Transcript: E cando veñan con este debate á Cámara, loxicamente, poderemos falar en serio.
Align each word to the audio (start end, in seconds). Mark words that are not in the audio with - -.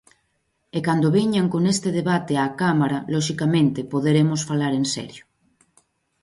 E 0.77 0.79
cando 0.87 1.13
veñan 1.17 1.47
con 1.53 1.63
este 1.73 1.89
debate 1.99 2.33
á 2.43 2.45
Cámara, 2.61 2.99
loxicamente, 3.13 3.87
poderemos 3.93 4.41
falar 4.49 4.71
en 4.79 4.85
serio. 4.95 5.23